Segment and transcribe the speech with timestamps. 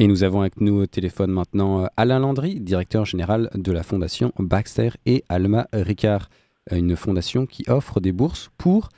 [0.00, 3.82] Et nous avons avec nous au téléphone maintenant euh, Alain Landry, directeur général de la
[3.82, 6.28] fondation Baxter et Alma Ricard,
[6.70, 8.90] une fondation qui offre des bourses pour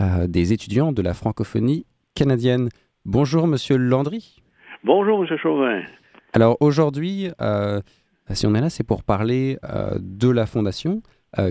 [0.00, 1.86] euh, des étudiants de la francophonie
[2.16, 2.70] canadienne.
[3.04, 4.42] Bonjour Monsieur Landry.
[4.82, 5.80] Bonjour Monsieur Chauvin.
[6.32, 7.80] Alors aujourd'hui, euh,
[8.30, 9.58] si on est là, c'est pour parler
[10.00, 11.02] de la fondation.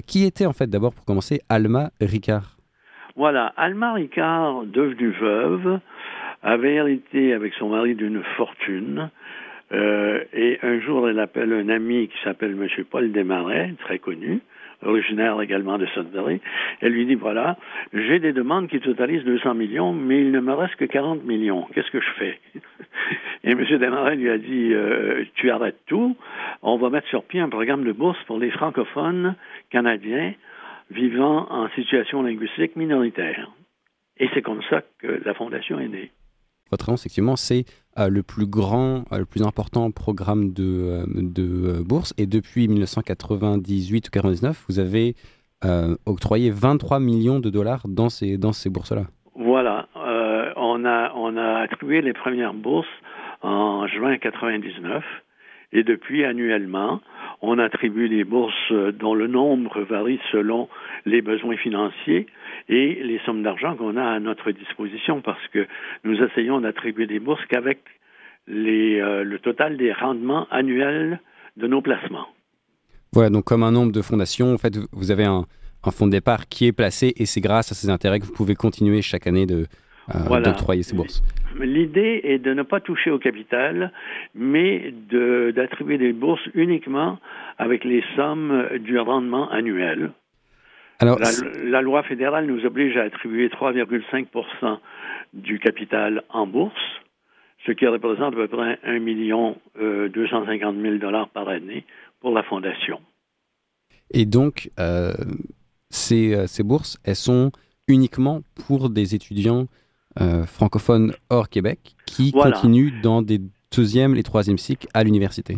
[0.05, 2.57] qui était en fait d'abord pour commencer Alma Ricard?
[3.15, 5.79] Voilà, Alma Ricard, devenue veuve,
[6.47, 9.09] avait hérité avec son mari d'une fortune.
[9.73, 12.85] Euh, et un jour, elle appelle un ami qui s'appelle M.
[12.89, 14.39] Paul Desmarais, très connu,
[14.81, 16.39] originaire également de Sudbury.
[16.79, 17.57] Elle lui dit, voilà,
[17.91, 21.67] j'ai des demandes qui totalisent 200 millions, mais il ne me reste que 40 millions.
[21.73, 22.39] Qu'est-ce que je fais?
[23.43, 23.65] Et M.
[23.65, 26.15] Desmarais lui a dit, euh, tu arrêtes tout,
[26.61, 29.35] on va mettre sur pied un programme de bourse pour les francophones
[29.69, 30.33] canadiens
[30.91, 33.51] vivant en situation linguistique minoritaire.
[34.17, 36.11] Et c'est comme ça que la fondation est née.
[36.71, 37.65] Votre annonce, effectivement, c'est
[37.97, 42.13] euh, le plus grand, euh, le plus important programme de, euh, de bourse.
[42.17, 45.15] Et depuis 1998 ou 99, vous avez
[46.05, 49.05] octroyé 23 millions de dollars dans ces, dans ces bourses-là.
[49.33, 49.87] Voilà.
[49.95, 52.85] on, a, on a attribué les premières bourses
[53.41, 55.03] en juin 99.
[55.73, 57.01] Et depuis, annuellement,
[57.41, 60.69] on attribue des bourses dont le nombre varie selon
[61.05, 62.27] les besoins financiers
[62.69, 65.67] et les sommes d'argent qu'on a à notre disposition parce que
[66.03, 67.79] nous essayons d'attribuer des bourses qu'avec
[68.49, 71.19] euh, le total des rendements annuels
[71.57, 72.27] de nos placements.
[73.11, 75.45] Voilà, donc comme un nombre de fondations, en fait, vous avez un,
[75.91, 78.55] fonds de départ qui est placé et c'est grâce à ces intérêts que vous pouvez
[78.55, 79.67] continuer chaque année de,
[80.13, 81.21] euh, d'octroyer ces bourses.
[81.59, 83.91] L'idée est de ne pas toucher au capital,
[84.35, 87.19] mais d'attribuer des bourses uniquement
[87.57, 90.11] avec les sommes du rendement annuel.
[90.99, 91.19] Alors,
[91.63, 94.79] la, loi fédérale nous oblige à attribuer 3,5
[95.33, 96.73] du capital en bourse,
[97.65, 101.85] ce qui représente à peu près 1 million 250 000 dollars par année
[102.19, 102.99] pour la fondation.
[104.11, 105.13] Et donc, euh,
[105.89, 107.51] ces, euh, ces, bourses, elles sont
[107.87, 109.67] uniquement pour des étudiants
[110.21, 113.39] euh, francophones hors Québec qui continuent dans des
[113.75, 115.57] deuxième et troisième cycles à l'université.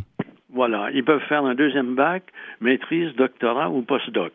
[0.51, 2.23] Voilà, ils peuvent faire un deuxième bac,
[2.59, 4.33] maîtrise, doctorat ou postdoc.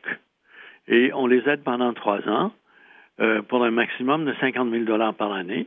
[0.88, 2.52] Et on les aide pendant trois ans
[3.20, 5.66] euh, pour un maximum de 50 000 dollars par année.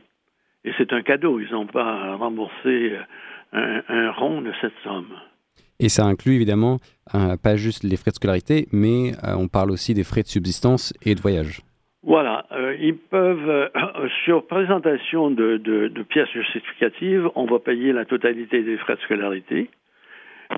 [0.64, 1.38] Et c'est un cadeau.
[1.38, 2.96] Ils n'ont pas remboursé
[3.54, 5.12] euh, un, rond de cette somme.
[5.78, 6.78] Et ça inclut évidemment
[7.42, 11.14] pas juste les frais de scolarité, mais on parle aussi des frais de subsistance et
[11.14, 11.62] de voyage.
[12.08, 13.68] Voilà, euh, ils peuvent, euh,
[14.24, 19.68] sur présentation de, de, pièces justificatives, on va payer la totalité des frais de scolarité.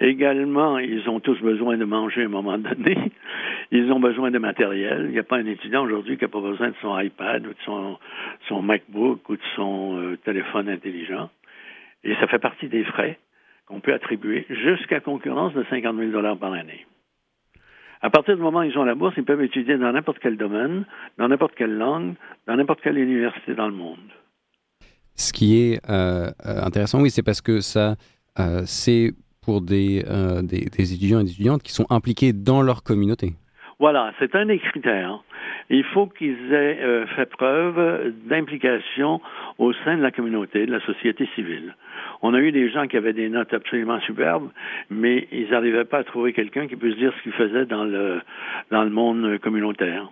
[0.01, 2.97] Également, ils ont tous besoin de manger à un moment donné.
[3.73, 5.07] Ils ont besoin de matériel.
[5.07, 7.51] Il n'y a pas un étudiant aujourd'hui qui n'a pas besoin de son iPad ou
[7.51, 7.99] de
[8.49, 11.31] son, MacBook ou de son euh, téléphone intelligent.
[12.05, 13.19] Et ça fait partie des frais
[13.67, 16.87] qu'on peut attribuer jusqu'à concurrence de 50 000 dollars par année.
[18.03, 20.37] À partir du moment où ils ont la bourse, ils peuvent étudier dans n'importe quel
[20.37, 20.85] domaine,
[21.19, 22.15] dans n'importe quelle langue,
[22.47, 23.99] dans n'importe quelle université dans le monde.
[25.17, 27.97] Ce qui est euh, euh, intéressant, oui, c'est parce que ça,
[28.39, 29.13] euh, c'est
[29.43, 30.03] pour des,
[30.43, 33.35] des, des, étudiants et des étudiantes qui sont impliqués dans leur communauté.
[33.79, 35.23] Voilà, c'est un des critères.
[35.69, 39.21] Il faut qu'ils aient fait preuve d'implication
[39.59, 41.75] au sein de la communauté, de la société civile.
[42.23, 44.51] On a eu des gens qui avaient des notes absolument superbes,
[44.91, 48.21] mais ils n'arrivaient pas à trouver quelqu'un qui puisse dire ce qu'ils faisaient dans le,
[48.71, 50.11] dans le monde communautaire.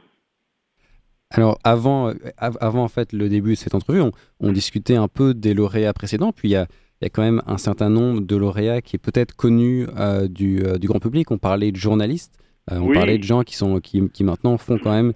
[1.30, 4.00] Alors, avant, avant en fait, le début de cette entrevue,
[4.40, 6.66] on, discutait un peu des lauréats précédents, puis il y a,
[7.02, 10.64] y a, quand même un certain nombre de lauréats qui est peut-être connu euh, du,
[10.64, 11.30] euh, du, grand public.
[11.30, 12.32] On parlait de journalistes,
[12.72, 15.12] euh, on parlait de gens qui, sont, qui, qui maintenant font quand même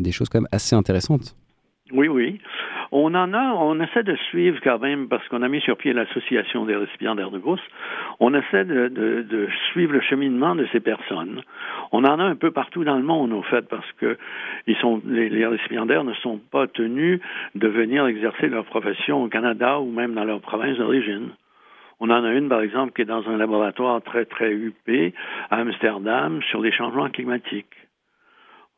[0.00, 1.36] des choses quand même assez intéressantes.
[1.92, 2.40] Oui, oui.
[2.92, 5.92] On en a, on essaie de suivre quand même, parce qu'on a mis sur pied
[5.92, 7.62] l'association des récipiendaires de bourse,
[8.20, 11.42] on essaie de, suivre le cheminement de ces personnes.
[11.92, 14.16] On en a un peu partout dans le monde, au fait, parce que
[14.66, 17.20] ils sont, les, récipiendaires ne sont pas tenus
[17.54, 21.30] de venir exercer leur profession au Canada ou même dans leur province d'origine.
[21.98, 25.14] On en a une, par exemple, qui est dans un laboratoire très, très huppé
[25.50, 27.85] à Amsterdam sur les changements climatiques.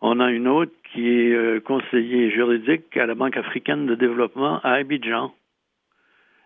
[0.01, 4.61] On a une autre qui est euh, conseiller juridique à la Banque africaine de développement
[4.63, 5.33] à Abidjan.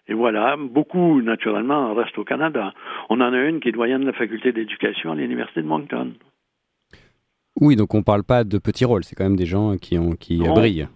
[0.09, 2.73] Et voilà, beaucoup, naturellement, restent au Canada.
[3.09, 6.15] On en a une qui est doyenne de la faculté d'éducation à l'Université de Moncton.
[7.61, 9.99] Oui, donc on ne parle pas de petits rôles, c'est quand même des gens qui,
[9.99, 10.89] ont, qui brillent.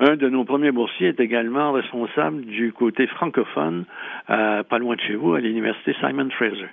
[0.00, 3.84] Un de nos premiers boursiers est également responsable du côté francophone,
[4.26, 6.68] pas loin de chez vous, à l'Université Simon Fraser.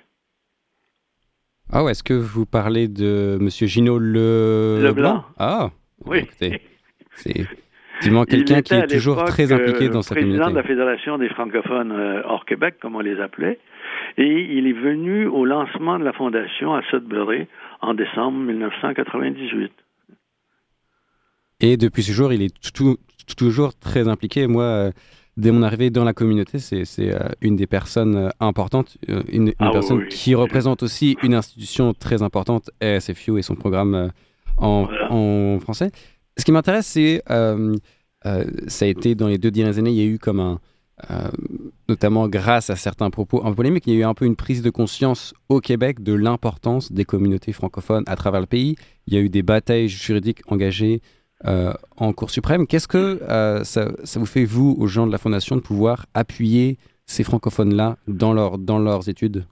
[1.72, 3.48] Ah est-ce que vous parlez de M.
[3.48, 4.80] Gino Le...
[4.82, 5.70] Leblanc Ah,
[6.04, 6.28] oui.
[7.24, 10.38] Effectivement, quelqu'un qui est toujours très impliqué dans sa communauté.
[10.38, 11.92] président de la Fédération des francophones
[12.26, 13.58] hors Québec, comme on les appelait.
[14.18, 17.46] Et il est venu au lancement de la fondation à Sudbury
[17.80, 19.72] en décembre 1998.
[21.60, 22.54] Et depuis ce jour, il est
[23.36, 24.46] toujours très impliqué.
[24.46, 24.90] Moi,
[25.36, 29.52] dès mon arrivée dans la communauté, c'est euh, une des personnes euh, importantes, euh, une,
[29.58, 34.10] ah personne qui représente aussi une institution très importante, ASFU et son programme
[34.58, 35.90] en, français.
[36.36, 40.06] Ce qui m'intéresse, c'est, ça a été dans les deux dernières années, il y a
[40.06, 40.60] eu comme un,
[41.88, 44.36] notamment grâce à certains propos un peu polémiques, il y a eu un peu une
[44.36, 48.76] prise de conscience au Québec de l'importance des communautés francophones à travers le pays.
[49.06, 51.08] Il y a eu des batailles juridiques engagées euh,
[51.44, 52.66] en Cour suprême.
[52.66, 53.86] Qu'est-ce que euh, ça,
[54.18, 58.78] vous fait, vous, aux gens de la Fondation, de pouvoir appuyer ces francophones-là dans, dans
[58.78, 59.44] leurs études?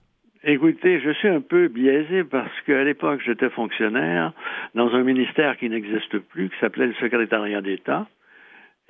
[0.43, 4.33] Écoutez, je suis un peu biaisé parce qu'à l'époque, j'étais fonctionnaire
[4.73, 8.07] dans un ministère qui n'existe plus, qui s'appelait le secrétariat d'État,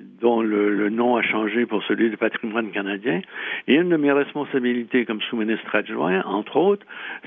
[0.00, 3.20] dont le, nom a changé pour celui du patrimoine canadien.
[3.68, 6.86] Et une de mes responsabilités comme sous-ministre adjoint, entre autres,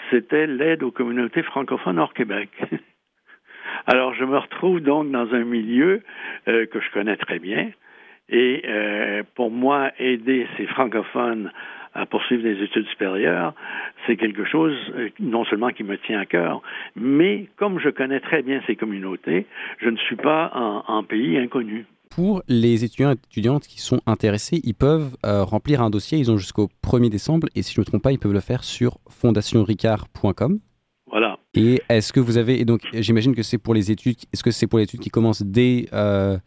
[0.10, 2.50] c'était l'aide aux communautés francophones hors Québec.
[3.88, 6.02] Alors, je me retrouve donc dans un milieu
[6.48, 7.70] euh, que je connais très bien.
[8.30, 11.52] Et euh, pour moi, aider ces francophones
[11.94, 13.54] à poursuivre des études supérieures,
[14.06, 16.62] c'est quelque chose euh, non seulement qui me tient à cœur,
[16.96, 19.46] mais comme je connais très bien ces communautés,
[19.78, 20.52] je ne suis pas
[20.88, 21.86] en, pays inconnu.
[22.10, 26.38] Pour les étudiants et étudiantes qui sont intéressés, ils peuvent remplir un dossier, ils ont
[26.38, 28.98] jusqu'au 1er décembre, et si je ne me trompe pas, ils peuvent le faire sur
[29.10, 30.60] fondationricard.com.
[31.56, 34.52] Et est-ce que vous avez, et donc j'imagine que c'est pour les études, est-ce que
[34.52, 36.38] c'est pour les études qui commencent dès euh,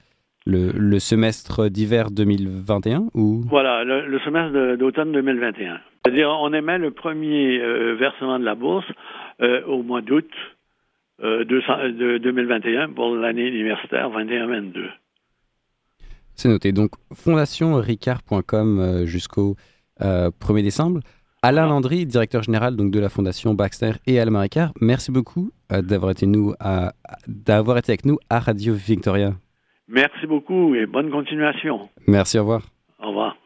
[0.44, 3.43] le, semestre d'hiver 2021 ou?
[3.49, 5.81] Voilà, le, semestre d'automne 2021.
[6.05, 8.87] C'est-à-dire, on émet le premier euh, versement de la bourse
[9.40, 10.31] euh, au mois d'août
[11.20, 14.88] de 2021 pour l'année universitaire 21-22.
[16.34, 16.70] C'est noté.
[16.70, 19.56] Donc, fondationricard.com jusqu'au
[20.00, 21.00] 1er décembre.
[21.40, 25.82] Alain Landry, directeur général donc, de la Fondation Baxter et Alma Ricard, merci beaucoup euh,
[25.82, 26.52] d'avoir été, nous
[27.29, 29.35] d'avoir été avec nous à Radio Victoria.
[29.87, 31.88] Merci beaucoup et bonne continuation.
[32.08, 32.62] Merci, au revoir.
[33.00, 33.37] Au revoir.